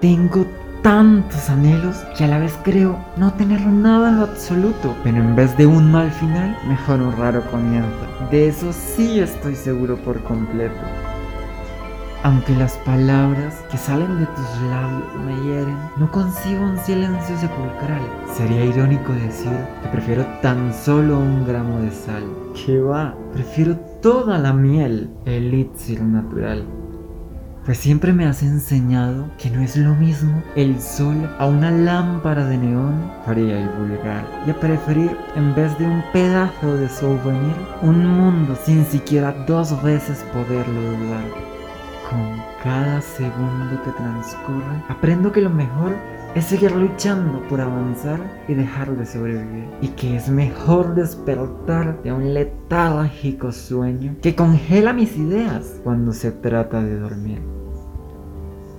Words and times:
Tengo 0.00 0.46
tantos 0.80 1.50
anhelos 1.50 1.96
que 2.16 2.22
a 2.22 2.28
la 2.28 2.38
vez 2.38 2.56
creo 2.62 3.04
no 3.16 3.32
tener 3.32 3.60
nada 3.66 4.10
en 4.10 4.18
lo 4.18 4.24
absoluto. 4.26 4.94
Pero 5.02 5.16
en 5.16 5.34
vez 5.34 5.56
de 5.56 5.66
un 5.66 5.90
mal 5.90 6.08
final, 6.12 6.56
mejor 6.68 7.02
un 7.02 7.16
raro 7.16 7.42
comienzo. 7.50 8.06
De 8.30 8.46
eso 8.46 8.72
sí 8.72 9.18
estoy 9.18 9.56
seguro 9.56 9.96
por 9.96 10.22
completo. 10.22 10.76
Aunque 12.22 12.54
las 12.54 12.76
palabras 12.78 13.56
que 13.72 13.76
salen 13.76 14.20
de 14.20 14.26
tus 14.26 14.70
labios 14.70 15.14
me 15.26 15.34
hieren, 15.42 15.78
no 15.96 16.08
consigo 16.12 16.62
un 16.62 16.78
silencio 16.78 17.36
sepulcral. 17.36 18.02
Sería 18.36 18.64
irónico 18.64 19.12
decir 19.14 19.50
que 19.82 19.88
prefiero 19.88 20.24
tan 20.42 20.72
solo 20.74 21.18
un 21.18 21.44
gramo 21.44 21.80
de 21.80 21.90
sal. 21.90 22.22
Que 22.54 22.78
va, 22.78 23.16
prefiero 23.32 23.76
toda 24.00 24.38
la 24.38 24.52
miel, 24.52 25.10
elixir 25.24 26.00
natural. 26.02 26.64
Pues 27.68 27.76
siempre 27.76 28.14
me 28.14 28.24
has 28.24 28.42
enseñado 28.42 29.28
que 29.36 29.50
no 29.50 29.60
es 29.60 29.76
lo 29.76 29.94
mismo 29.94 30.42
el 30.56 30.80
sol 30.80 31.28
a 31.38 31.46
una 31.46 31.70
lámpara 31.70 32.46
de 32.46 32.56
neón 32.56 33.12
fría 33.26 33.60
y 33.60 33.78
vulgar. 33.78 34.24
Y 34.46 34.50
a 34.52 34.58
preferir, 34.58 35.14
en 35.36 35.54
vez 35.54 35.78
de 35.78 35.84
un 35.84 36.02
pedazo 36.10 36.78
de 36.78 36.88
souvenir, 36.88 37.54
un 37.82 38.06
mundo 38.06 38.56
sin 38.64 38.86
siquiera 38.86 39.32
dos 39.46 39.82
veces 39.82 40.24
poderlo 40.32 40.80
dudar. 40.80 41.24
Con 42.08 42.42
cada 42.64 43.02
segundo 43.02 43.82
que 43.84 43.90
transcurre, 43.90 44.82
aprendo 44.88 45.30
que 45.30 45.42
lo 45.42 45.50
mejor 45.50 45.94
es 46.34 46.46
seguir 46.46 46.72
luchando 46.72 47.42
por 47.50 47.60
avanzar 47.60 48.18
y 48.48 48.54
dejar 48.54 48.96
de 48.96 49.04
sobrevivir. 49.04 49.68
Y 49.82 49.88
que 49.88 50.16
es 50.16 50.30
mejor 50.30 50.94
despertar 50.94 52.02
de 52.02 52.14
un 52.14 52.32
letárgico 52.32 53.52
sueño 53.52 54.16
que 54.22 54.34
congela 54.34 54.94
mis 54.94 55.18
ideas 55.18 55.82
cuando 55.84 56.12
se 56.12 56.32
trata 56.32 56.82
de 56.82 56.98
dormir. 56.98 57.57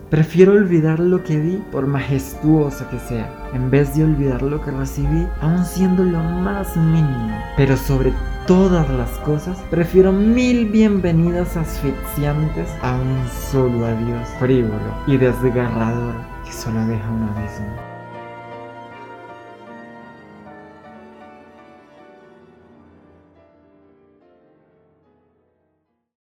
Prefiero 0.10 0.54
olvidar 0.54 1.00
lo 1.00 1.24
que 1.24 1.40
vi 1.40 1.58
por 1.72 1.86
majestuoso 1.86 2.90
que 2.90 2.98
sea, 2.98 3.32
en 3.54 3.70
vez 3.70 3.96
de 3.96 4.04
olvidar 4.04 4.42
lo 4.42 4.60
que 4.60 4.72
recibí, 4.72 5.28
aun 5.40 5.64
siendo 5.64 6.04
lo 6.04 6.18
más 6.24 6.76
mínimo. 6.76 7.38
Pero 7.56 7.78
sobre 7.78 8.12
todas 8.48 8.90
las 8.90 9.12
cosas, 9.20 9.60
prefiero 9.70 10.12
mil 10.12 10.66
bienvenidas 10.66 11.56
asfixiantes 11.56 12.68
a 12.82 12.96
un 12.96 13.24
solo 13.52 13.86
adiós 13.86 14.28
frívolo 14.40 14.96
y 15.06 15.18
desgarrador 15.18 16.16
que 16.44 16.54
solo 16.54 16.84
deja 16.88 17.08
un 17.12 17.24
abismo. 17.30 17.99